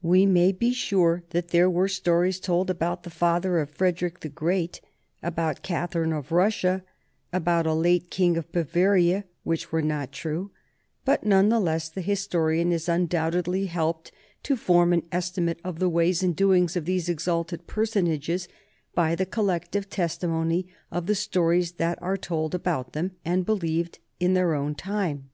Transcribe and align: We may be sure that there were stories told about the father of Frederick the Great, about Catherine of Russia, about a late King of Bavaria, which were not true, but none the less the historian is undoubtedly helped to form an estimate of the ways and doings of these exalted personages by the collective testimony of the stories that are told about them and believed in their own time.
We 0.00 0.24
may 0.24 0.52
be 0.52 0.72
sure 0.72 1.22
that 1.32 1.48
there 1.48 1.68
were 1.68 1.86
stories 1.88 2.40
told 2.40 2.70
about 2.70 3.02
the 3.02 3.10
father 3.10 3.58
of 3.58 3.68
Frederick 3.68 4.20
the 4.20 4.30
Great, 4.30 4.80
about 5.22 5.60
Catherine 5.60 6.14
of 6.14 6.32
Russia, 6.32 6.82
about 7.30 7.66
a 7.66 7.74
late 7.74 8.10
King 8.10 8.38
of 8.38 8.50
Bavaria, 8.52 9.24
which 9.44 9.72
were 9.72 9.82
not 9.82 10.12
true, 10.12 10.50
but 11.04 11.26
none 11.26 11.50
the 11.50 11.60
less 11.60 11.90
the 11.90 12.00
historian 12.00 12.72
is 12.72 12.88
undoubtedly 12.88 13.66
helped 13.66 14.12
to 14.44 14.56
form 14.56 14.94
an 14.94 15.02
estimate 15.12 15.60
of 15.62 15.78
the 15.78 15.90
ways 15.90 16.22
and 16.22 16.34
doings 16.36 16.74
of 16.74 16.86
these 16.86 17.10
exalted 17.10 17.66
personages 17.66 18.48
by 18.94 19.14
the 19.14 19.26
collective 19.26 19.90
testimony 19.90 20.66
of 20.90 21.04
the 21.04 21.14
stories 21.14 21.72
that 21.72 22.00
are 22.02 22.16
told 22.16 22.54
about 22.54 22.94
them 22.94 23.10
and 23.26 23.44
believed 23.44 23.98
in 24.18 24.32
their 24.32 24.54
own 24.54 24.74
time. 24.74 25.28